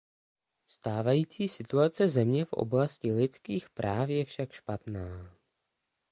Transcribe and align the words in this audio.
Stávající 0.67 1.47
situace 1.47 2.09
země 2.09 2.45
v 2.45 2.53
oblasti 2.53 3.11
lidských 3.11 3.69
práv 3.69 4.09
je 4.09 4.25
však 4.25 4.51
špatná. 4.51 5.33